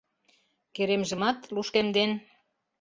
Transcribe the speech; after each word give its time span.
Керемжымат, 0.75 1.37
лушкемден 1.53 2.11